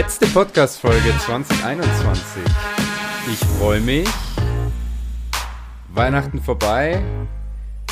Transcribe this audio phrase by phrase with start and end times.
[0.00, 2.42] Letzte Podcast-Folge 2021.
[3.30, 4.08] Ich freue mich.
[5.92, 7.02] Weihnachten vorbei.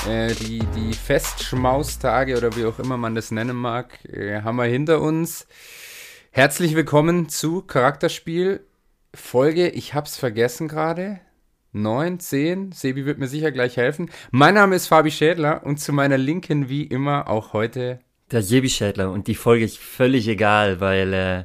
[0.08, 4.64] Äh, die, die Festschmaustage oder wie auch immer man das nennen mag, äh, haben wir
[4.64, 5.46] hinter uns.
[6.30, 8.64] Herzlich willkommen zu Charakterspiel.
[9.14, 11.20] Folge, ich hab's vergessen gerade.
[11.72, 12.72] 9, 10.
[12.72, 14.10] Sebi wird mir sicher gleich helfen.
[14.30, 18.00] Mein Name ist Fabi Schädler und zu meiner Linken wie immer auch heute
[18.30, 21.44] der Sebi Schädler und die Folge ist völlig egal, weil äh,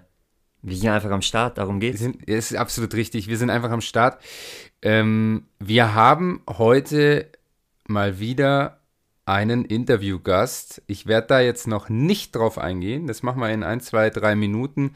[0.64, 2.02] wir sind einfach am Start, darum geht's.
[2.26, 4.24] Es ist absolut richtig, wir sind einfach am Start.
[4.82, 7.28] Ähm, wir haben heute
[7.86, 8.80] mal wieder
[9.26, 10.82] einen Interviewgast.
[10.88, 13.08] Ich werde da jetzt noch nicht drauf eingehen.
[13.08, 14.96] Das machen wir in ein, zwei, drei Minuten.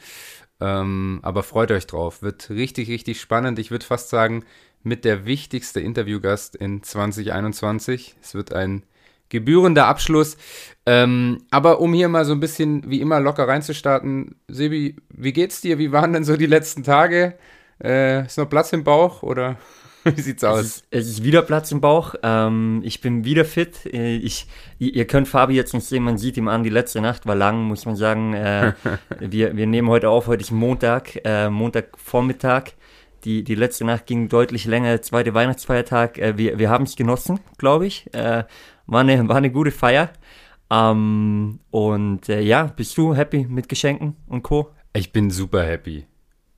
[0.60, 2.22] Ähm, aber freut euch drauf.
[2.22, 3.60] Wird richtig, richtig spannend.
[3.60, 4.44] Ich würde fast sagen,
[4.84, 8.16] mit der wichtigste Interviewgast in 2021.
[8.22, 8.84] Es wird ein
[9.30, 10.38] gebührender Abschluss.
[10.86, 15.62] Ähm, aber um hier mal so ein bisschen wie immer locker reinzustarten, Sebi, wie geht's
[15.62, 15.78] dir?
[15.80, 17.36] Wie waren denn so die letzten Tage?
[17.84, 19.58] Äh, ist noch Platz im Bauch oder
[20.04, 20.60] wie sieht's aus?
[20.60, 22.16] Es ist, es ist wieder Platz im Bauch.
[22.24, 23.86] Ähm, ich bin wieder fit.
[23.86, 24.48] Äh, ich,
[24.80, 27.64] ihr könnt Fabi jetzt nicht sehen, man sieht ihm an, die letzte Nacht war lang,
[27.64, 28.34] muss man sagen.
[28.34, 28.74] Äh,
[29.20, 32.72] wir, wir nehmen heute auf, heute ist Montag, äh, Montagvormittag.
[33.24, 36.18] Die, die letzte Nacht ging deutlich länger, zweite Weihnachtsfeiertag.
[36.18, 38.14] Äh, wir wir haben es genossen, glaube ich.
[38.14, 38.46] Äh,
[38.88, 40.12] war, eine, war eine gute Feier.
[40.70, 44.74] Ähm, und äh, ja, bist du happy mit Geschenken und Co?
[44.94, 46.06] Ich bin super happy.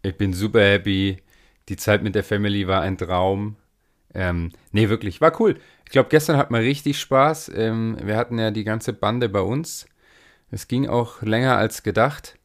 [0.02, 1.18] Ich bin super happy.
[1.68, 3.58] Die Zeit mit der Family war ein Traum.
[4.14, 5.58] Ähm, nee, wirklich, war cool.
[5.86, 7.52] Ich glaube, gestern hat man richtig Spaß.
[7.54, 9.86] Ähm, wir hatten ja die ganze Bande bei uns.
[10.52, 12.40] Es ging auch länger als gedacht.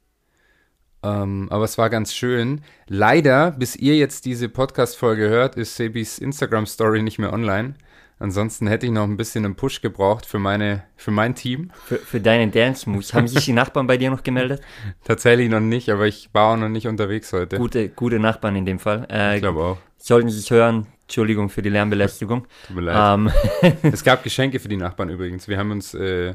[1.03, 2.63] Ähm, aber es war ganz schön.
[2.87, 7.75] Leider, bis ihr jetzt diese Podcast-Folge hört, ist Sebis Instagram-Story nicht mehr online.
[8.19, 11.71] Ansonsten hätte ich noch ein bisschen einen Push gebraucht für, meine, für mein Team.
[11.85, 13.13] Für, für deinen Dance-Moves.
[13.13, 14.63] Haben sich die Nachbarn bei dir noch gemeldet?
[15.05, 17.59] Tatsächlich noch nicht, aber ich war auch noch nicht unterwegs heute.
[17.59, 19.07] Gute, gute Nachbarn in dem Fall.
[19.11, 19.79] Äh, ich glaube auch.
[19.97, 22.47] Sollten Sie sich hören, Entschuldigung für die Lärmbelästigung.
[22.69, 23.15] Tut mir leid.
[23.63, 23.77] Ähm.
[23.93, 25.49] es gab Geschenke für die Nachbarn übrigens.
[25.49, 26.35] Wir haben uns äh,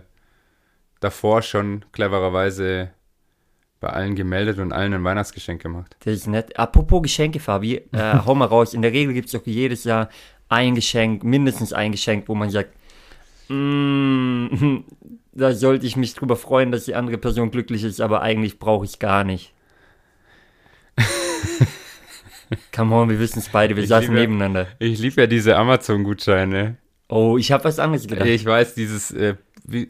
[1.00, 2.92] davor schon clevererweise
[3.80, 5.96] bei allen gemeldet und allen ein Weihnachtsgeschenk gemacht.
[6.04, 6.60] Das ist nett.
[6.60, 8.74] Apropos Geschenke, Fabi, äh, hau mal raus.
[8.74, 10.10] In der Regel gibt es doch jedes Jahr
[10.50, 12.74] ein Geschenk, mindestens ein Geschenk, wo man sagt,
[13.48, 14.48] mm,
[15.32, 18.86] da sollte ich mich drüber freuen, dass die andere Person glücklich ist, aber eigentlich brauche
[18.86, 19.54] ich gar nicht.
[22.76, 24.68] Come on, wir wissen es beide, wir ich saßen liebe, nebeneinander.
[24.80, 26.78] Ich liebe ja diese Amazon-Gutscheine.
[27.08, 28.28] Oh, ich habe was anderes gedacht.
[28.28, 29.36] Ich weiß, dieses äh,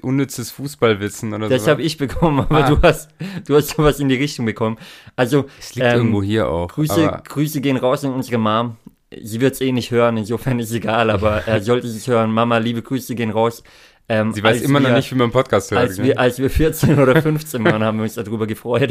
[0.01, 1.53] unnützes Fußballwissen oder so.
[1.53, 2.69] Das habe ich bekommen, aber ah.
[2.69, 3.11] du hast
[3.45, 4.77] du hast sowas in die Richtung bekommen.
[5.15, 6.67] Also es liegt ähm, irgendwo hier auch.
[6.69, 8.77] Grüße, Grüße gehen raus in unsere Mom
[9.15, 12.31] sie wird es eh nicht hören, insofern ist es egal, aber er sollte sich hören.
[12.31, 13.63] Mama, liebe Grüße gehen raus.
[14.11, 15.81] Ähm, sie weiß immer wir, noch nicht, wie man einen Podcast hört.
[15.81, 16.05] Als, ne?
[16.05, 18.89] wir, als wir 14 oder 15 waren, haben wir uns darüber gefreut.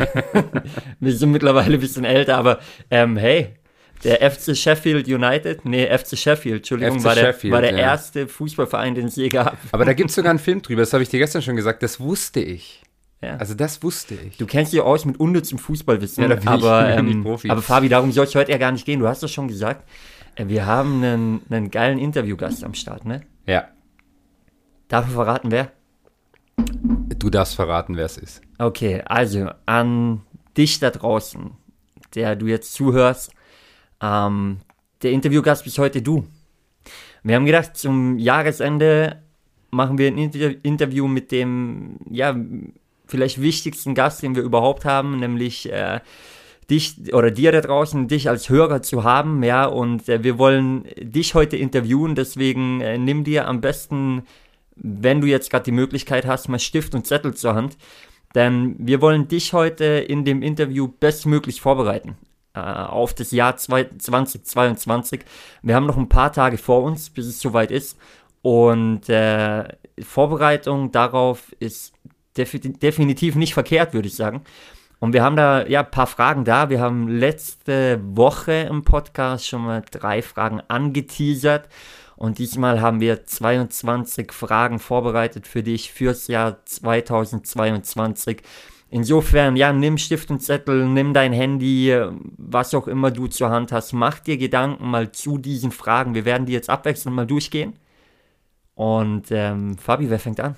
[1.01, 3.49] wir sind mittlerweile ein bisschen älter, aber ähm, hey,
[4.05, 7.79] der FC Sheffield United, nee, FC Sheffield, Entschuldigung, FC war, der, Sheffield, war der ja.
[7.79, 9.59] erste Fußballverein, den es je gab.
[9.73, 11.83] Aber da gibt es sogar einen Film drüber, das habe ich dir gestern schon gesagt,
[11.83, 12.83] das wusste ich.
[13.21, 13.37] Ja.
[13.37, 14.37] Also das wusste ich.
[14.37, 16.31] Du kennst dich aus mit unnützem Fußballwissen.
[16.31, 19.01] Ja, aber, ähm, aber Fabi, darum soll es heute ja gar nicht gehen.
[19.01, 19.89] Du hast das schon gesagt.
[20.37, 23.23] Äh, wir haben einen, einen geilen Interviewgast am Start, ne?
[23.47, 23.69] Ja.
[24.87, 25.73] Darf ich verraten, wer?
[27.19, 28.41] Du darfst verraten, wer es ist.
[28.59, 30.23] Okay, also an
[30.57, 31.51] dich da draußen,
[32.15, 33.33] der du jetzt zuhörst,
[34.01, 34.59] ähm,
[35.03, 36.27] der Interviewgast bist heute du.
[37.23, 39.23] Wir haben gedacht, zum Jahresende
[39.71, 42.35] machen wir ein Inter Interview mit dem, ja,
[43.09, 46.01] vielleicht wichtigsten Gast, den wir überhaupt haben, nämlich äh,
[46.71, 50.85] dich oder dir da draußen, dich als Hörer zu haben, ja, und äh, wir wollen
[51.01, 54.23] dich heute interviewen, deswegen äh, nimm dir am besten,
[54.77, 57.77] wenn du jetzt gerade die Möglichkeit hast, mal Stift und Zettel zur Hand,
[58.35, 62.17] denn wir wollen dich heute in dem Interview bestmöglich vorbereiten
[62.55, 65.21] äh, auf das Jahr 2022.
[65.63, 67.99] Wir haben noch ein paar Tage vor uns, bis es soweit ist
[68.43, 69.65] und äh,
[70.01, 71.95] Vorbereitung darauf ist
[72.39, 74.43] definitiv nicht verkehrt, würde ich sagen.
[75.01, 76.71] Und wir haben da ja ein paar Fragen da.
[76.71, 81.69] Wir haben letzte Woche im Podcast schon mal drei Fragen angeteasert.
[82.17, 88.43] Und diesmal haben wir 22 Fragen vorbereitet für dich fürs Jahr 2022.
[88.91, 91.95] Insofern, ja, nimm Stift und Zettel, nimm dein Handy,
[92.37, 93.93] was auch immer du zur Hand hast.
[93.93, 96.15] Mach dir Gedanken mal zu diesen Fragen.
[96.15, 97.75] Wir werden die jetzt abwechselnd mal durchgehen.
[98.75, 100.57] Und ähm, Fabi, wer fängt an?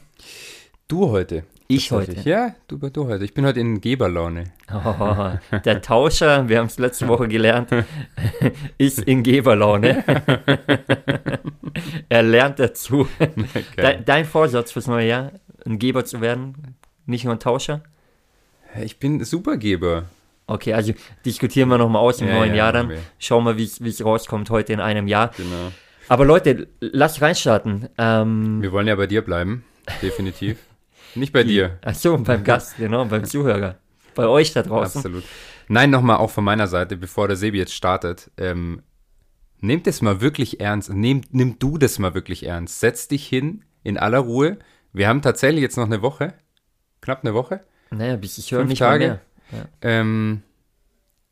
[0.88, 1.44] Du heute.
[1.72, 2.28] Ich heute?
[2.28, 3.24] Ja, du, du heute.
[3.24, 4.50] Ich bin heute in Geberlaune.
[4.74, 5.30] Oh,
[5.64, 7.70] der Tauscher, wir haben es letzte Woche gelernt,
[8.78, 10.02] ist in Geberlaune.
[12.08, 13.06] er lernt dazu.
[13.76, 15.32] De, dein Vorsatz fürs neue Jahr,
[15.64, 16.74] ein Geber zu werden,
[17.06, 17.82] nicht nur ein Tauscher?
[18.82, 20.06] Ich bin Supergeber.
[20.48, 20.92] Okay, also
[21.24, 22.90] diskutieren wir nochmal aus im Ja, neuen ja, Jahr dann.
[23.20, 25.30] Schauen wir, wie es rauskommt heute in einem Jahr.
[25.36, 25.70] Genau.
[26.08, 27.88] Aber Leute, lasst reinstarten.
[27.96, 29.62] Ähm, Wir wollen ja bei dir bleiben,
[30.02, 30.58] definitiv.
[31.14, 31.78] Nicht bei dir.
[31.82, 33.76] ach so, beim Gast, genau, beim Zuhörer.
[34.14, 34.98] Bei euch da draußen.
[35.00, 35.24] Absolut.
[35.68, 38.30] Nein, nochmal auch von meiner Seite, bevor der Sebi jetzt startet.
[38.36, 38.82] Ähm,
[39.60, 40.92] nehmt es mal wirklich ernst.
[40.92, 42.80] Nehm, nimm du das mal wirklich ernst.
[42.80, 44.58] Setz dich hin in aller Ruhe.
[44.92, 46.34] Wir haben tatsächlich jetzt noch eine Woche.
[47.00, 47.64] Knapp eine Woche.
[47.90, 49.20] Naja, bis ich höre Fünf nicht Tage.
[49.52, 49.68] mehr.
[49.80, 50.42] Ähm,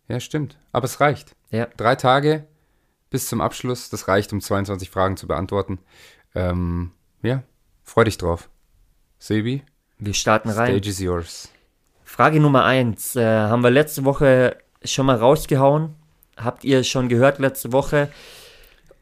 [0.08, 0.56] ja, stimmt.
[0.72, 1.34] Aber es reicht.
[1.50, 1.66] Ja.
[1.76, 2.46] Drei Tage
[3.10, 3.90] bis zum Abschluss.
[3.90, 5.78] Das reicht, um 22 Fragen zu beantworten.
[6.34, 6.92] Ähm,
[7.22, 7.42] ja,
[7.82, 8.48] freu dich drauf.
[9.18, 9.62] Sebi,
[9.98, 10.70] Wir starten rein.
[10.72, 11.48] stage is yours.
[12.04, 15.94] Frage Nummer eins äh, haben wir letzte Woche schon mal rausgehauen.
[16.36, 18.08] Habt ihr schon gehört letzte Woche?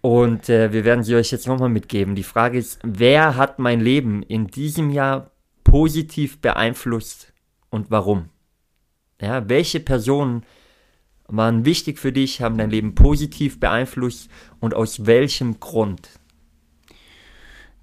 [0.01, 2.15] Und äh, wir werden sie euch jetzt nochmal mitgeben.
[2.15, 5.31] Die Frage ist, wer hat mein Leben in diesem Jahr
[5.65, 7.33] positiv beeinflusst
[7.71, 8.31] und warum?
[9.21, 10.45] Ja, welche Personen
[11.27, 14.31] waren wichtig für dich, haben dein Leben positiv beeinflusst
[14.61, 16.09] und aus welchem Grund?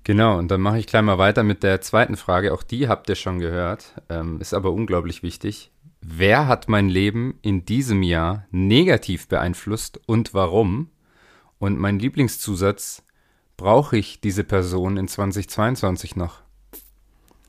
[0.04, 2.54] Genau, und dann mache ich gleich mal weiter mit der zweiten Frage.
[2.54, 5.72] Auch die habt ihr schon gehört, ähm, ist aber unglaublich wichtig.
[6.02, 10.90] Wer hat mein Leben in diesem Jahr negativ beeinflusst und warum?
[11.60, 13.04] Und mein Lieblingszusatz,
[13.56, 16.42] brauche ich diese Person in 2022 noch?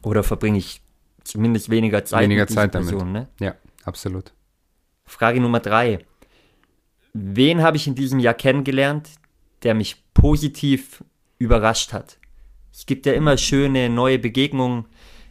[0.02, 0.80] Oder verbringe ich
[1.24, 2.90] zumindest weniger Zeit Weniger mit dieser Zeit damit.
[2.90, 3.12] Person?
[3.12, 3.28] Ne?
[3.40, 3.54] Ja,
[3.84, 4.32] absolut.
[5.06, 6.04] Frage Nummer drei.
[7.12, 9.10] Wen habe ich in diesem Jahr kennengelernt,
[9.62, 11.02] der mich positiv
[11.38, 12.18] überrascht hat?
[12.74, 14.86] Es gibt ja immer schöne neue Begegnungen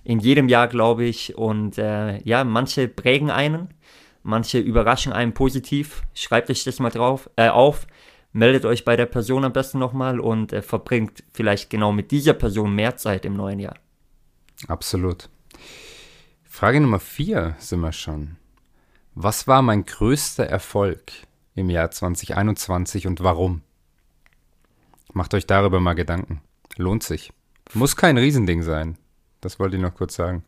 [0.06, 1.38] in jedem Jahr, glaube ich.
[1.38, 3.74] Und äh, ja, manche prägen einen,
[4.24, 6.04] manche überraschen einen positiv.
[6.14, 7.86] Schreibt euch das mal drauf, äh, auf.
[8.32, 12.34] Meldet euch bei der Person am besten nochmal und äh, verbringt vielleicht genau mit dieser
[12.34, 13.76] Person mehr Zeit im neuen Jahr.
[14.70, 15.30] Absolut.
[16.46, 18.38] Frage Nummer vier sind wir schon.
[19.16, 21.12] Was war mein größter Erfolg
[21.56, 23.62] im Jahr 2021 und warum?
[25.12, 26.42] Macht euch darüber mal Gedanken.
[26.78, 27.32] Lohnt sich.
[27.74, 28.98] Muss kein Riesending sein.
[29.42, 30.44] Das wollte ich noch kurz sagen.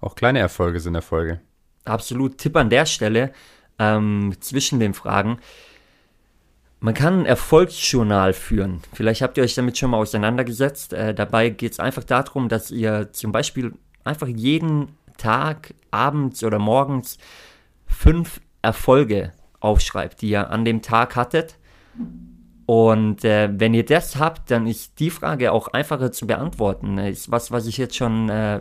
[0.00, 1.40] Auch kleine Erfolge sind Erfolge.
[1.84, 3.32] absolut Tipp an der Stelle
[3.78, 5.38] ähm, zwischen den Fragen.
[6.80, 8.80] Man kann ein Erfolgsjournal führen.
[8.92, 10.92] Vielleicht habt ihr euch damit schon mal auseinandergesetzt.
[10.92, 13.72] Äh, dabei geht es einfach darum, dass ihr zum Beispiel
[14.02, 17.18] einfach jeden Tag, abends oder morgens
[17.86, 21.56] fünf Erfolge aufschreibt, die ihr an dem Tag hattet.
[22.66, 26.98] Und äh, wenn ihr das habt, dann ist die Frage auch einfacher zu beantworten.
[26.98, 28.60] Ist was, was ich jetzt schon, äh,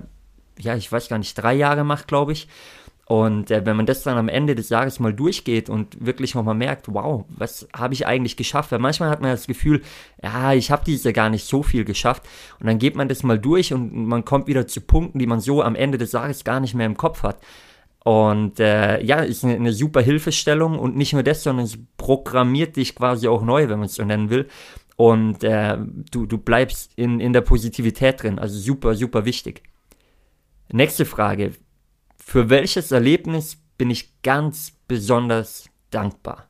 [0.60, 2.48] ja, ich weiß gar nicht, drei Jahre mache, glaube ich.
[3.12, 6.56] Und äh, wenn man das dann am Ende des Jahres mal durchgeht und wirklich nochmal
[6.56, 8.72] merkt, wow, was habe ich eigentlich geschafft?
[8.72, 9.82] Weil manchmal hat man das Gefühl,
[10.24, 12.24] ja, ich habe diese gar nicht so viel geschafft.
[12.62, 15.42] Und dann geht man das mal durch und man kommt wieder zu Punkten, die man
[15.42, 17.40] so am Ende des Jahres gar nicht mehr im Kopf hat.
[18.04, 22.76] Und äh, ja, ist eine, eine super Hilfestellung und nicht nur das, sondern es programmiert
[22.76, 24.48] dich quasi auch neu, wenn man es so nennen will.
[24.96, 25.78] Und äh,
[26.12, 28.40] du, du bleibst in, in der Positivität drin.
[28.40, 29.64] Also super, super wichtig.
[30.72, 31.52] Nächste Frage.
[32.18, 36.48] Für welches Erlebnis bin ich ganz besonders dankbar?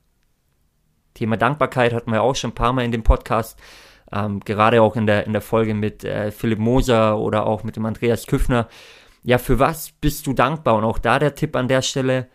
[1.13, 3.60] Thema Dankbarkeit hatten wir auch schon ein paar Mal in dem Podcast.
[4.12, 7.75] Ähm, gerade auch in der, in der Folge mit äh, Philipp Moser oder auch mit
[7.75, 8.67] dem Andreas Küffner
[9.23, 10.75] ja, für was bist du dankbar?
[10.75, 12.27] Und auch da der Tipp an der Stelle,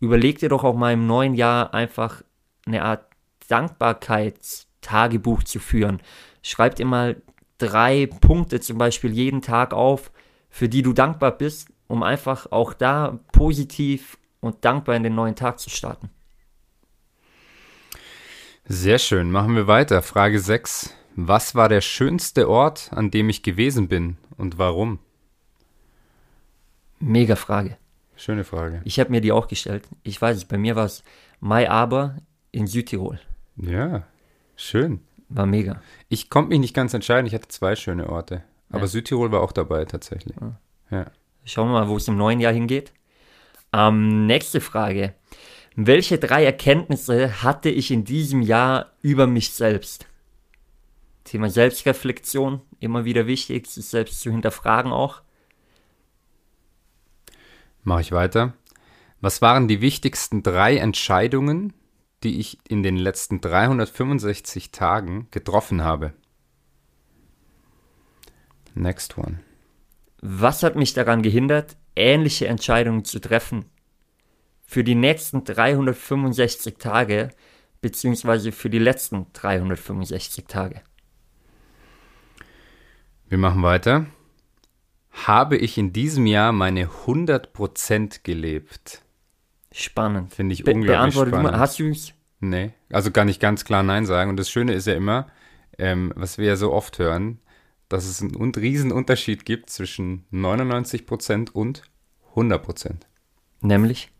[0.00, 2.22] überleg dir doch auch mal im neuen Jahr einfach
[2.66, 3.06] eine Art
[3.48, 6.02] Dankbarkeitstagebuch zu führen.
[6.42, 7.22] Schreib dir mal
[7.58, 10.12] drei Punkte zum Beispiel jeden Tag auf,
[10.50, 15.36] für die du dankbar bist, um einfach auch da positiv und dankbar in den neuen
[15.36, 16.10] Tag zu starten.
[18.66, 19.30] Sehr schön.
[19.30, 20.02] Machen wir weiter.
[20.02, 20.94] Frage 6.
[21.16, 24.98] Was war der schönste Ort, an dem ich gewesen bin und warum?
[27.06, 27.76] Mega Frage.
[28.16, 28.80] Schöne Frage.
[28.84, 29.86] Ich habe mir die auch gestellt.
[30.04, 31.04] Ich weiß es, bei mir war es
[31.38, 32.16] Mai Aber
[32.50, 33.20] in Südtirol.
[33.56, 34.04] Ja,
[34.56, 35.00] schön.
[35.28, 35.82] War mega.
[36.08, 37.26] Ich konnte mich nicht ganz entscheiden.
[37.26, 38.42] Ich hatte zwei schöne Orte.
[38.70, 38.86] Aber Ja.
[38.86, 40.34] Südtirol war auch dabei tatsächlich.
[40.90, 41.10] Ja.
[41.44, 42.92] Schauen wir mal, wo es im neuen Jahr hingeht.
[43.74, 45.12] Ähm, nächste Frage.
[45.76, 50.06] Welche drei Erkenntnisse hatte ich in diesem Jahr über mich selbst?
[51.24, 55.20] Thema Selbstreflexion, immer wieder wichtig, sich selbst zu hinterfragen auch.
[57.84, 58.54] Mache ich weiter.
[59.20, 61.72] Was waren die wichtigsten drei Entscheidungen,
[62.22, 66.14] die ich in den letzten 365 Tagen getroffen habe?
[68.74, 69.40] Next one.
[70.20, 73.66] Was hat mich daran gehindert, ähnliche Entscheidungen zu treffen?
[74.66, 77.28] Für die nächsten 365 Tage,
[77.82, 80.80] beziehungsweise für die letzten 365 Tage.
[83.28, 84.06] Wir machen weiter.
[85.14, 89.02] Habe ich in diesem Jahr meine 100% gelebt?
[89.72, 90.34] Spannend.
[90.34, 91.52] Finde ich Be unglaublich beantworte du spannend.
[91.52, 92.12] mal, hast du es?
[92.40, 94.30] Nee, also kann ich ganz klar Nein sagen.
[94.30, 95.28] Und das Schöne ist ja immer,
[95.78, 97.38] ähm, was wir ja so oft hören,
[97.88, 101.82] dass es einen riesen Unterschied gibt zwischen 99% und
[102.34, 102.92] 100%.
[103.62, 104.10] Nämlich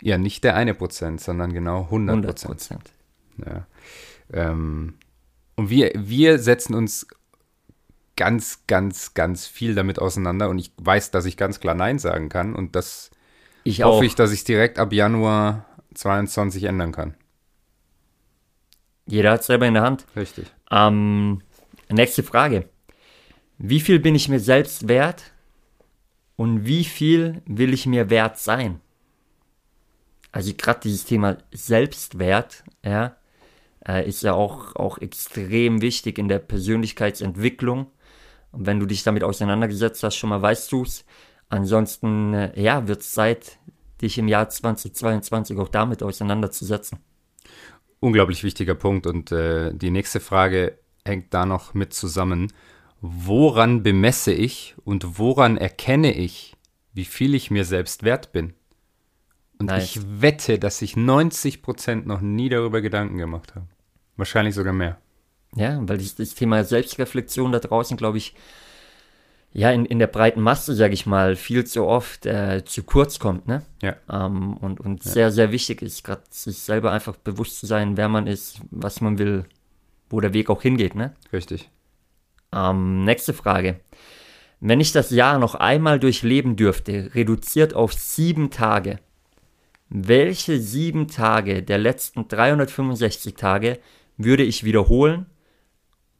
[0.00, 2.50] Ja, nicht der eine Prozent, sondern genau 100 100 Prozent.
[2.50, 2.92] Prozent.
[3.44, 3.66] Ja.
[4.32, 4.94] Ähm,
[5.56, 7.06] und wir, wir setzen uns
[8.18, 10.50] ganz, ganz, ganz viel damit auseinander.
[10.50, 12.54] Und ich weiß, dass ich ganz klar Nein sagen kann.
[12.54, 13.10] Und das
[13.64, 13.96] Ich auch.
[13.96, 17.14] hoffe ich, dass ich direkt ab Januar 22 ändern kann.
[19.06, 20.06] Jeder hat selber in der Hand.
[20.16, 20.54] Richtig.
[20.70, 21.42] Ähm,
[21.88, 22.68] nächste Frage.
[23.58, 25.32] Wie viel bin ich mir selbst wert
[26.36, 28.80] und wie viel will ich mir wert sein?
[30.32, 33.16] Also gerade dieses Thema Selbstwert, ja,
[33.86, 37.90] äh, ist ja auch, auch extrem wichtig in der Persönlichkeitsentwicklung.
[38.52, 41.04] Und wenn du dich damit auseinandergesetzt hast, schon mal weißt du es.
[41.48, 43.58] Ansonsten, äh, ja, wird es Zeit,
[44.00, 46.98] dich im Jahr 2022 auch damit auseinanderzusetzen.
[48.00, 49.06] Unglaublich wichtiger Punkt.
[49.06, 52.52] Und äh, die nächste Frage hängt da noch mit zusammen.
[53.00, 56.56] Woran bemesse ich und woran erkenne ich,
[56.92, 58.54] wie viel ich mir selbst wert bin?
[59.58, 59.96] Und Nice.
[59.96, 63.68] ich wette, dass sich 90% noch nie darüber Gedanken gemacht haben.
[64.16, 64.98] Wahrscheinlich sogar mehr.
[65.54, 68.34] Ja, weil das, das Thema Selbstreflexion da draußen, glaube ich,
[69.52, 73.18] ja, in, in der breiten Masse, sage ich mal, viel zu oft äh, zu kurz
[73.18, 73.62] kommt, ne?
[73.82, 73.96] Ja.
[74.10, 78.08] Ähm, und und sehr, sehr wichtig ist, gerade sich selber einfach bewusst zu sein, wer
[78.08, 79.46] man ist, was man will,
[80.10, 81.14] wo der Weg auch hingeht, ne?
[81.32, 81.70] Richtig.
[82.52, 83.80] Ähm, nächste Frage.
[84.60, 88.98] Wenn ich das Jahr noch einmal durchleben dürfte, reduziert auf sieben Tage,
[89.88, 93.78] welche sieben Tage der letzten 365 Tage
[94.18, 95.26] würde ich wiederholen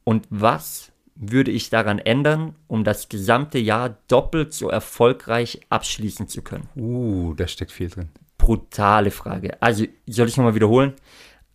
[0.09, 6.41] und was würde ich daran ändern, um das gesamte Jahr doppelt so erfolgreich abschließen zu
[6.41, 6.67] können?
[6.77, 8.09] Uh, da steckt viel drin.
[8.39, 9.61] Brutale Frage.
[9.61, 10.95] Also, soll ich nochmal wiederholen?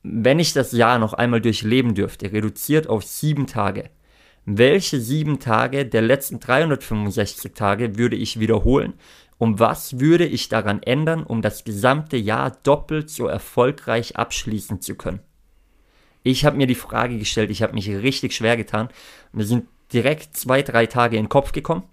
[0.04, 3.90] Wenn ich das Jahr noch einmal durchleben dürfte, reduziert auf sieben Tage,
[4.46, 8.94] welche sieben Tage der letzten 365 Tage würde ich wiederholen?
[9.40, 14.94] Und was würde ich daran ändern, um das gesamte Jahr doppelt so erfolgreich abschließen zu
[14.94, 15.22] können?
[16.24, 18.90] Ich habe mir die Frage gestellt, ich habe mich richtig schwer getan.
[19.34, 21.84] Mir sind direkt zwei, drei Tage in den Kopf gekommen.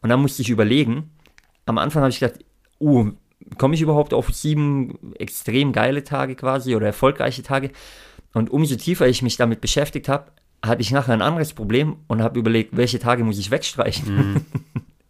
[0.00, 1.10] Und dann musste ich überlegen.
[1.66, 2.40] Am Anfang habe ich gedacht,
[2.80, 3.10] uh,
[3.58, 7.70] komme ich überhaupt auf sieben extrem geile Tage quasi oder erfolgreiche Tage?
[8.32, 10.30] Und umso tiefer ich mich damit beschäftigt habe,
[10.64, 14.46] hatte ich nachher ein anderes Problem und habe überlegt, welche Tage muss ich wegstreichen.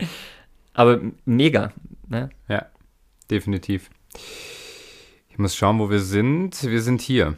[0.74, 1.72] Aber mega.
[2.08, 2.30] Ne?
[2.48, 2.66] Ja,
[3.30, 3.90] definitiv.
[5.30, 6.62] Ich muss schauen, wo wir sind.
[6.62, 7.36] Wir sind hier.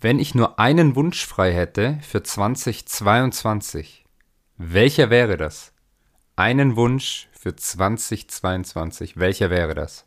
[0.00, 4.06] Wenn ich nur einen Wunsch frei hätte für 2022,
[4.56, 5.74] welcher wäre das?
[6.36, 10.06] Einen Wunsch für 2022, welcher wäre das?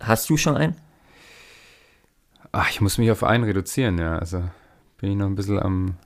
[0.00, 0.76] Hast du schon einen?
[2.52, 4.18] Ach, ich muss mich auf einen reduzieren, ja.
[4.18, 4.44] Also
[4.98, 5.96] bin ich noch ein bisschen am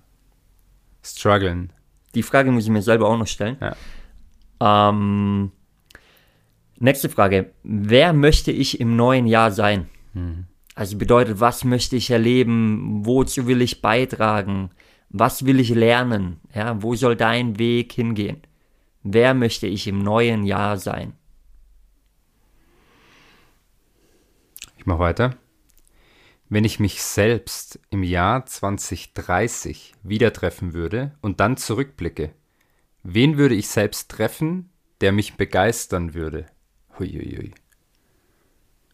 [1.03, 1.73] struggeln.
[2.15, 3.57] Die Frage muss ich mir selber auch noch stellen.
[3.61, 4.89] Ja.
[4.91, 5.51] Ähm,
[6.79, 7.53] nächste Frage.
[7.65, 9.89] Wer möchte ich im neuen Jahr sein?
[10.75, 13.05] Also bedeutet, was möchte ich erleben?
[13.05, 14.71] Wozu will ich beitragen?
[15.11, 16.41] Was will ich lernen?
[16.55, 18.43] Ja, wo soll dein Weg hingehen?
[19.03, 21.13] Wer möchte ich im neuen Jahr sein?
[24.79, 25.37] Ich mache weiter.
[26.49, 32.35] Wenn ich mich selbst im Jahr 2030 wieder treffen würde und dann zurückblicke,
[33.03, 36.47] wen würde ich selbst treffen, der mich begeistern würde?
[36.99, 37.55] Huiuiui.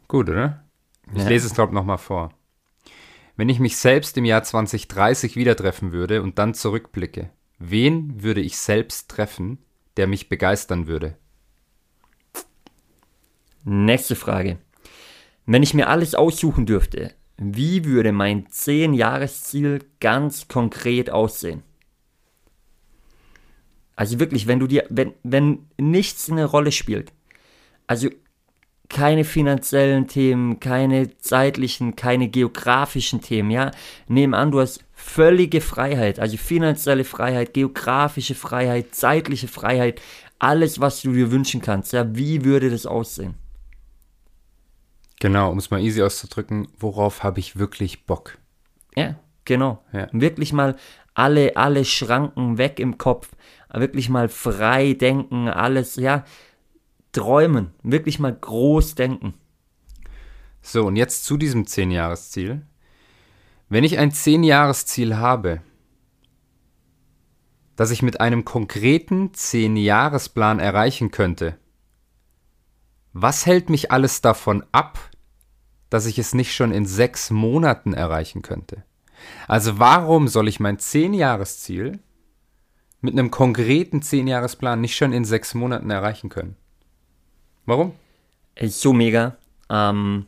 [0.09, 0.68] Gut, oder?
[1.15, 1.29] Ich Ja.
[1.29, 2.31] lese es, glaube ich, nochmal vor.
[3.37, 8.41] Wenn ich mich selbst im Jahr 2030 wieder treffen würde und dann zurückblicke, wen würde
[8.41, 9.59] ich selbst treffen,
[9.97, 11.17] der mich begeistern würde?
[13.65, 14.59] Nächste Frage.
[15.47, 21.63] Wenn ich mir alles aussuchen dürfte, wie würde mein 10-Jahres-Ziel ganz konkret aussehen?
[23.95, 27.13] Also wirklich, wenn du dir, wenn, wenn nichts eine Rolle spielt,
[27.87, 28.09] also
[28.89, 33.71] keine finanziellen Themen, keine zeitlichen, keine geografischen Themen, ja.
[34.07, 40.01] Nehmen an, du hast völlige Freiheit, also finanzielle Freiheit, geografische Freiheit, zeitliche Freiheit,
[40.39, 42.07] alles, was du dir wünschen kannst, ja.
[42.17, 43.35] Wie würde das aussehen?
[45.21, 48.39] Genau, um es mal easy auszudrücken, worauf habe ich wirklich Bock?
[48.95, 49.83] Ja, genau.
[49.93, 50.09] Ja.
[50.13, 50.77] Wirklich mal
[51.15, 53.31] alle, alle Schranken weg im Kopf.
[53.73, 56.25] Wirklich mal frei denken, alles, ja.
[57.13, 57.73] Träumen.
[57.83, 59.35] Wirklich mal groß denken.
[60.61, 62.67] So, und jetzt zu diesem 10-Jahres-Ziel.
[63.69, 65.63] Wenn ich ein 10-Jahres-Ziel habe,
[67.77, 71.57] das ich mit einem konkreten 10-Jahres-Plan erreichen könnte,
[73.13, 74.99] was hält mich alles davon ab,
[75.91, 78.85] dass ich es nicht schon in sechs Monaten erreichen könnte?
[79.47, 81.99] Also warum soll ich mein Zehn-Jahres-Ziel
[83.01, 86.57] mit einem konkreten Zehn-Jahres-Plan nicht schon in sechs Monaten erreichen können?
[87.69, 87.93] Warum?
[88.57, 89.37] Ist so mega.
[89.71, 90.27] Ähm,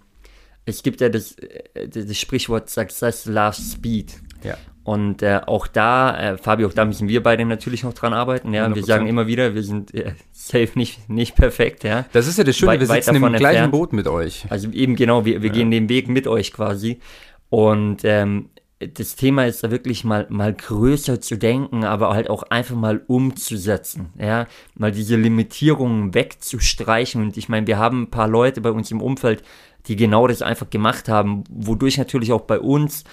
[0.66, 4.12] es gibt ja das, äh, das Sprichwort Success loves Speed.
[4.44, 4.56] Ja.
[4.84, 8.52] Und äh, auch da, äh, Fabio, auch da müssen wir beide natürlich noch dran arbeiten.
[8.54, 8.74] Ja, 100%.
[8.74, 11.84] wir sagen immer wieder, wir sind äh, safe nicht, nicht perfekt.
[11.84, 13.70] Ja, Das ist ja das Schöne, Weit- wir sitzen im gleichen.
[13.70, 14.46] Boot mit euch.
[14.50, 17.00] also eben genau, wir, wir gehen den Weg mit euch quasi.
[17.48, 22.44] Und ähm, das Thema ist da wirklich mal, mal größer zu denken, aber halt auch
[22.44, 24.12] einfach mal umzusetzen.
[24.18, 27.22] Ja, mal diese Limitierungen wegzustreichen.
[27.22, 29.42] Und ich meine, wir haben ein paar Leute bei uns im Umfeld,
[29.86, 33.04] die genau das einfach gemacht haben, wodurch natürlich auch bei uns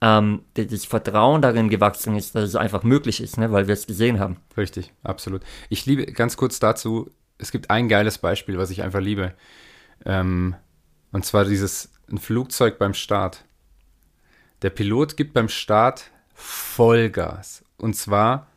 [0.00, 3.88] ähm, das Vertrauen darin gewachsen ist, dass es einfach möglich ist, ne, weil wir es
[3.88, 4.36] gesehen haben.
[4.56, 5.42] Richtig, absolut.
[5.68, 9.34] Ich liebe, ganz kurz dazu, es gibt ein geiles Beispiel, was ich einfach liebe.
[10.04, 10.54] Ähm,
[11.10, 13.44] und zwar dieses, ein Flugzeug beim Start.
[14.62, 17.64] Der Pilot gibt beim Start Vollgas.
[17.76, 18.48] Und zwar,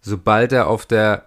[0.00, 1.26] sobald er auf der,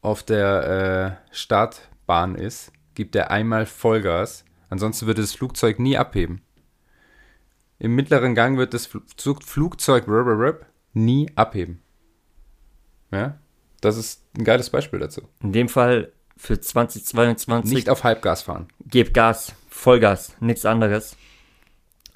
[0.00, 4.44] auf der äh, Startbahn ist, gibt er einmal Vollgas.
[4.70, 6.42] Ansonsten würde das Flugzeug nie abheben.
[7.78, 10.06] Im mittleren Gang wird das Flugzeug
[10.94, 11.82] nie abheben.
[13.10, 13.38] Ja,
[13.80, 15.28] das ist ein geiles Beispiel dazu.
[15.42, 18.68] In dem Fall für 2022 Nicht auf Halbgas fahren.
[18.86, 21.16] Gib Gas, Vollgas, nichts anderes.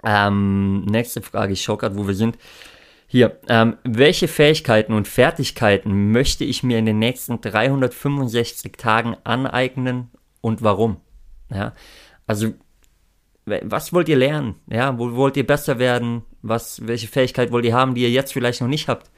[0.05, 2.39] Ähm, nächste Frage, ich schaue gerade, wo wir sind.
[3.07, 10.11] Hier, ähm, welche Fähigkeiten und Fertigkeiten möchte ich mir in den nächsten 365 Tagen aneignen
[10.41, 10.99] und warum?
[11.51, 11.73] Ja,
[12.27, 12.53] also,
[13.47, 14.57] was wollt ihr lernen?
[14.71, 16.23] Ja, wo wollt ihr besser werden?
[16.43, 19.11] Was, welche Fähigkeit wollt ihr haben, die ihr jetzt vielleicht noch nicht habt?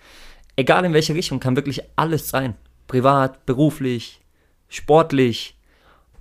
[0.55, 2.55] Egal in welche Richtung, kann wirklich alles sein.
[2.87, 4.21] Privat, beruflich,
[4.69, 5.59] sportlich,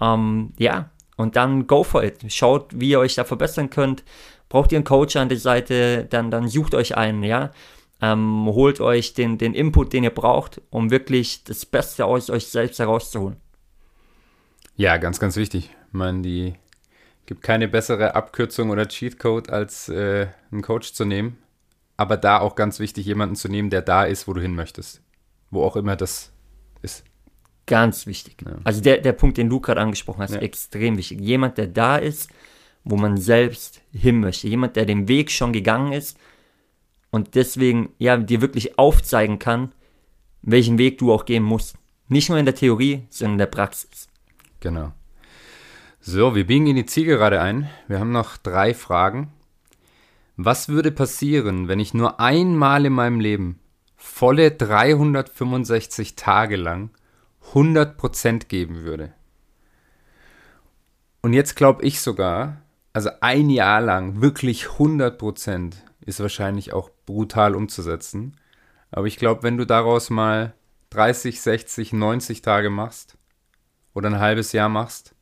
[0.01, 2.31] ähm, ja, und dann go for it.
[2.31, 4.03] Schaut, wie ihr euch da verbessern könnt.
[4.49, 7.51] Braucht ihr einen Coach an der Seite, dann, dann sucht euch einen, ja.
[8.01, 12.47] Ähm, holt euch den, den Input, den ihr braucht, um wirklich das Beste aus euch
[12.47, 13.35] selbst herauszuholen.
[14.75, 15.69] Ja, ganz, ganz wichtig.
[15.87, 16.53] Ich meine, die
[17.25, 21.37] gibt keine bessere Abkürzung oder Cheatcode, als äh, einen Coach zu nehmen.
[21.97, 25.01] Aber da auch ganz wichtig, jemanden zu nehmen, der da ist, wo du hin möchtest.
[25.51, 26.31] Wo auch immer das
[26.81, 27.03] ist.
[27.65, 28.37] Ganz wichtig.
[28.45, 28.53] Ja.
[28.63, 30.39] Also der, der Punkt, den du gerade angesprochen hast, Ja.
[30.39, 31.19] extrem wichtig.
[31.19, 32.29] Jemand, der da ist,
[32.89, 34.47] wo man selbst hin möchte.
[34.47, 36.17] Jemand, der den Weg schon gegangen ist
[37.11, 39.71] und deswegen ja dir wirklich aufzeigen kann,
[40.41, 41.75] welchen Weg du auch gehen musst.
[42.07, 44.07] Nicht nur in der Theorie, sondern in der Praxis.
[44.59, 44.91] Genau.
[45.99, 47.69] So, wir biegen in die Zielgerade ein.
[47.87, 49.31] Wir haben noch drei Fragen.
[50.37, 53.59] Was würde passieren, wenn ich nur einmal in meinem Leben
[53.97, 56.89] volle 365 Tage lang
[57.53, 59.13] 100% geben würde?
[61.21, 62.61] Und jetzt glaube ich sogar,
[62.93, 65.73] also ein Jahr lang wirklich 100%
[66.05, 68.35] ist wahrscheinlich auch brutal umzusetzen.
[68.91, 70.53] Aber ich glaube, wenn du daraus mal
[70.89, 73.17] 30, 60, 90 Tage machst
[73.93, 75.13] oder ein halbes Jahr machst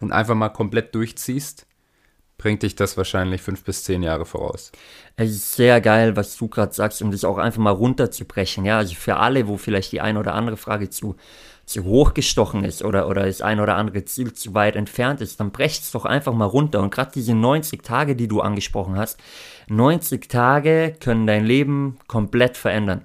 [0.00, 1.66] und einfach mal komplett durchziehst,
[2.42, 4.72] bringt dich das wahrscheinlich fünf bis zehn Jahre voraus.
[5.14, 8.64] Es ist sehr geil, was du gerade sagst, um das auch einfach mal runterzubrechen.
[8.64, 11.14] Ja, also für alle, wo vielleicht die eine oder andere Frage zu,
[11.66, 15.38] zu hoch gestochen ist oder, oder das ein oder andere Ziel zu weit entfernt ist,
[15.38, 16.80] dann brecht es doch einfach mal runter.
[16.80, 19.20] Und gerade diese 90 Tage, die du angesprochen hast,
[19.68, 23.04] 90 Tage können dein Leben komplett verändern.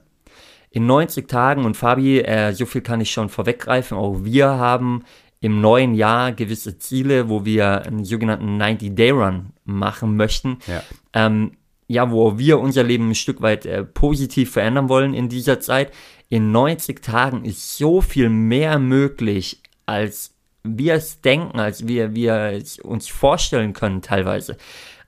[0.71, 5.03] In 90 Tagen, und Fabi, äh, so viel kann ich schon vorweggreifen, auch wir haben
[5.39, 10.57] im neuen Jahr gewisse Ziele, wo wir einen sogenannten 90-Day-Run machen möchten.
[10.67, 10.83] Ja.
[11.13, 11.51] Ähm,
[11.87, 15.93] ja, wo wir unser Leben ein Stück weit äh, positiv verändern wollen in dieser Zeit.
[16.27, 22.33] In 90 Tagen ist so viel mehr möglich, als wir es denken, als wir, wir
[22.51, 24.57] es uns vorstellen können teilweise.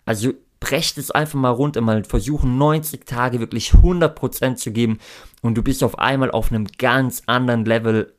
[0.05, 4.99] Also brecht es einfach mal runter, mal versuchen 90 Tage wirklich 100% zu geben
[5.41, 8.13] und du bist auf einmal auf einem ganz anderen Level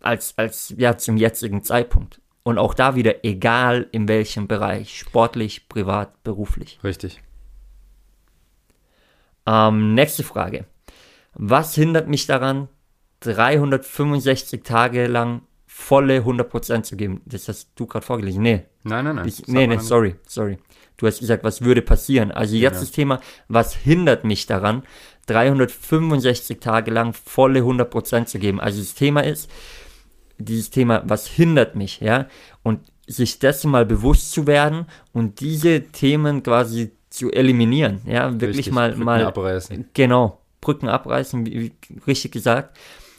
[0.00, 2.20] als, als ja, zum jetzigen Zeitpunkt.
[2.42, 6.78] Und auch da wieder, egal in welchem Bereich, sportlich, privat, beruflich.
[6.84, 7.20] Richtig.
[9.46, 10.64] Ähm, nächste Frage.
[11.34, 12.68] Was hindert mich daran,
[13.20, 17.20] 365 Tage lang volle 100% zu geben?
[17.26, 18.42] Das hast du gerade vorgelesen.
[18.42, 19.28] Nee, Nein, nein, nein.
[19.28, 20.58] ich, nee, nee, sorry, sorry.
[20.96, 22.30] Du hast gesagt, was würde passieren?
[22.30, 22.80] Also jetzt Ja.
[22.80, 24.82] das Thema, was hindert mich daran,
[25.26, 28.60] 365 Tage lang volle 100% zu geben?
[28.60, 29.50] Also das Thema ist,
[30.38, 32.26] dieses Thema, was hindert mich, ja?
[32.62, 38.32] Und sich dessen mal bewusst zu werden und diese Themen quasi zu eliminieren, ja?
[38.32, 39.88] Wirklich Richtig, mal, Brücken mal abreißen.
[39.94, 42.76] Genau, Brücken abreißen, wie, wie richtig gesagt.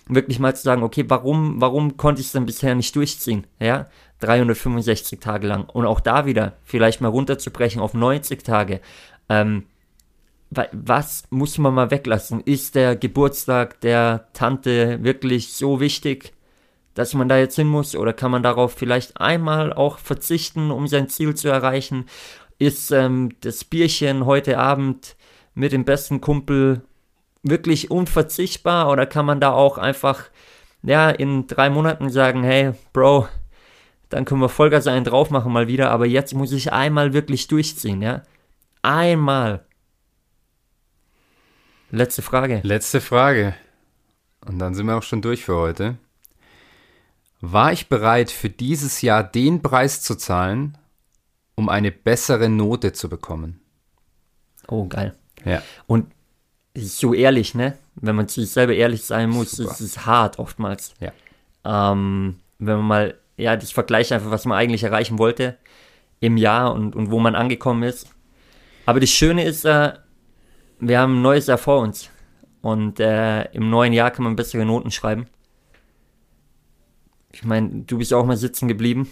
[0.09, 3.47] wirklich mal zu sagen, okay, warum, warum konnte ich es denn bisher nicht durchziehen?
[3.59, 3.87] Ja,
[4.19, 5.65] 365 Tage lang.
[5.65, 8.81] Und auch da wieder vielleicht mal runterzubrechen auf 90 Tage.
[9.29, 9.63] Ähm,
[10.49, 12.41] was muss man mal weglassen?
[12.41, 16.33] Ist der Geburtstag der Tante wirklich so wichtig,
[16.97, 17.95] dass man da jetzt hin muss?
[17.95, 22.05] Oder kann man darauf vielleicht einmal auch verzichten, um sein Ziel zu erreichen?
[22.57, 25.15] Ist ähm, das Bierchen heute Abend
[25.53, 26.81] mit dem besten Kumpel
[27.43, 28.89] wirklich unverzichtbar?
[28.89, 30.23] Oder kann man da auch einfach,
[30.81, 33.27] ja, in drei Monaten sagen, hey, Bro,
[34.09, 37.47] dann können wir Vollgas einen drauf machen mal wieder, aber jetzt muss ich einmal wirklich
[37.47, 38.23] durchziehen, ja?
[38.81, 39.63] Einmal.
[41.91, 42.61] Letzte Frage.
[42.63, 43.53] Letzte Frage.
[44.47, 45.97] Und dann sind wir auch schon durch für heute.
[47.41, 50.77] War ich bereit, für dieses Jahr den Preis zu zahlen,
[51.55, 53.59] um eine bessere Note zu bekommen?
[54.67, 55.15] Oh, geil.
[55.45, 55.61] Ja.
[55.85, 56.11] Und
[56.75, 57.77] so ehrlich, ne?
[57.95, 59.71] Wenn man sich selber ehrlich sein muss, Super.
[59.71, 60.93] ist es hart oftmals.
[60.99, 61.11] Ja.
[61.65, 65.57] Ähm, wenn man mal, ja, das vergleicht einfach, was man eigentlich erreichen wollte
[66.19, 68.09] im Jahr und, und wo man angekommen ist.
[68.85, 69.93] Aber das Schöne ist, äh,
[70.79, 72.09] wir haben ein neues Jahr vor uns.
[72.61, 75.27] Und äh, im neuen Jahr kann man bessere Noten schreiben.
[77.31, 79.09] Ich meine, du bist auch mal sitzen geblieben.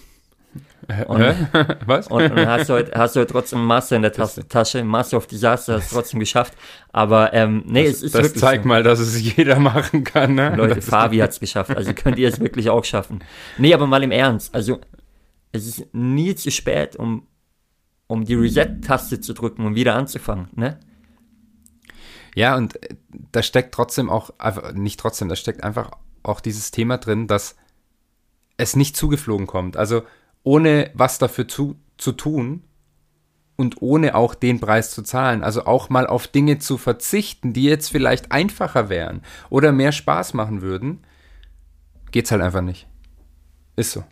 [1.07, 1.35] Und-?
[1.85, 2.07] Was?
[2.07, 5.27] Und, und hast, du heute, hast du trotzdem Master in der Tas Tasche, Master of
[5.27, 6.53] Disaster, hast du trotzdem geschafft.
[6.91, 8.69] Aber ähm, nee, es ist das wirklich zeigt so.
[8.69, 10.35] mal, dass es jeder machen kann.
[10.35, 10.55] Ne?
[10.55, 11.75] Leute, das Fabi hat's geschafft.
[11.75, 13.19] Also könnt ihr es wirklich auch schaffen.
[13.57, 14.53] Nee, aber mal im Ernst.
[14.53, 14.79] Also
[15.51, 17.27] es ist nie zu spät, um,
[18.07, 20.49] um die Reset-Taste zu drücken und wieder anzufangen.
[20.53, 20.79] Ne?
[22.35, 22.95] Ja, und äh,
[23.31, 24.31] da steckt trotzdem auch,
[24.73, 27.55] nicht trotzdem, da steckt einfach auch dieses Thema drin, dass
[28.57, 29.77] es nicht zugeflogen kommt.
[29.77, 30.03] Also
[30.43, 32.63] ohne was dafür zu, zu tun
[33.55, 35.43] und ohne auch den Preis zu zahlen.
[35.43, 40.33] Also auch mal auf Dinge zu verzichten, die jetzt vielleicht einfacher wären oder mehr Spaß
[40.33, 41.05] machen würden,
[42.11, 42.87] geht's halt einfach nicht.
[43.75, 44.03] Ist so.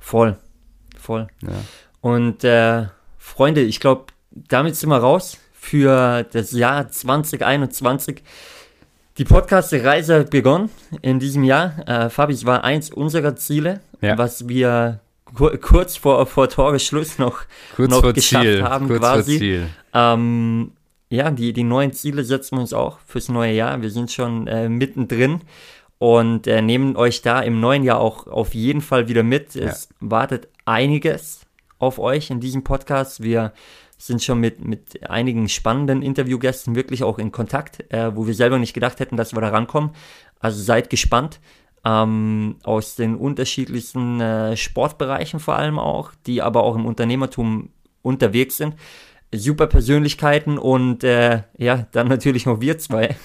[0.00, 0.38] Voll.
[0.98, 1.28] Voll.
[1.42, 1.64] Ja.
[2.00, 2.86] Und äh,
[3.18, 8.22] Freunde, ich glaube, damit sind wir raus für das Jahr 2021.
[9.20, 10.70] Die Podcast-Reise hat begonnen
[11.02, 11.74] in diesem Jahr.
[11.86, 14.16] Äh, Fabi, es war eins unserer Ziele, Ja.
[14.16, 15.00] was wir
[15.34, 17.42] kur kurz vor, vor Toresschluss noch,
[17.76, 18.62] Kurz noch vor geschafft Ziel.
[18.64, 19.60] haben kurz quasi.
[19.92, 20.72] Ähm,
[21.10, 23.82] ja, die, die neuen Ziele setzen wir uns auch fürs neue Jahr.
[23.82, 25.42] Wir sind schon äh, mittendrin
[25.98, 29.54] und äh, nehmen euch da im neuen Jahr auch auf jeden Fall wieder mit.
[29.54, 31.40] Es wartet einiges
[31.78, 33.22] auf euch in diesem Podcast.
[33.22, 33.52] Wir
[34.00, 38.58] sind schon mit, mit einigen spannenden Interviewgästen wirklich auch in Kontakt, äh, wo wir selber
[38.58, 39.90] nicht gedacht hätten, dass wir da rankommen.
[40.38, 41.40] Also seid gespannt.
[41.82, 47.70] Ähm, aus den unterschiedlichsten äh, Sportbereichen vor allem auch, die aber auch im Unternehmertum
[48.02, 48.74] unterwegs sind.
[49.32, 53.16] Super Persönlichkeiten und äh, ja, dann natürlich noch wir zwei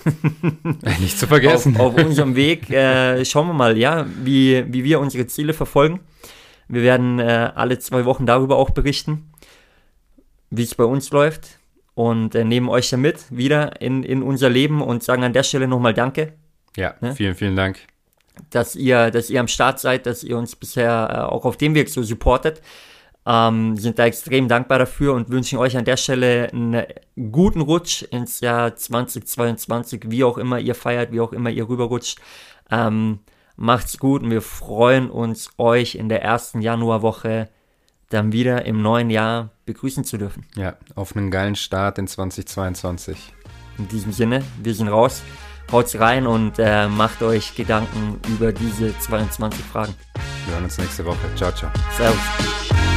[1.00, 1.76] Nicht zu vergessen.
[1.78, 2.70] auf, auf unserem Weg.
[2.70, 6.00] Äh, schauen wir mal, ja, wie, wie wir unsere Ziele verfolgen.
[6.68, 9.32] Wir werden äh, alle zwei Wochen darüber auch berichten,
[10.58, 11.60] wie es bei uns läuft
[11.94, 15.68] und äh, nehmen euch damit wieder in, in unser Leben und sagen an der Stelle
[15.68, 16.34] nochmal Danke,
[16.78, 17.16] ja, Ne?
[17.16, 17.80] vielen, vielen Dank.
[18.50, 21.74] dass ihr, dass ihr am Start seid, dass ihr uns bisher äh, auch auf dem
[21.74, 22.62] Weg so supportet.
[23.28, 26.84] Ähm, sind da extrem dankbar dafür und wünschen euch an der Stelle einen
[27.32, 32.20] guten Rutsch ins Jahr 2022, wie auch immer ihr feiert, wie auch immer ihr rüberrutscht.
[32.70, 33.20] Ähm,
[33.56, 37.50] macht's gut und wir freuen uns, euch in der ersten Januarwoche
[38.10, 40.46] dann wieder im neuen Jahr begrüßen zu dürfen.
[40.56, 43.34] Ja, auf einen geilen Start in 2022.
[43.78, 45.22] In diesem Sinne, wir sind raus.
[45.72, 49.96] Haut's rein und äh, macht euch Gedanken über diese 22 Fragen.
[50.46, 51.18] Wir hören uns nächste Woche.
[51.36, 51.72] Ciao, ciao.
[51.98, 52.95] Servus.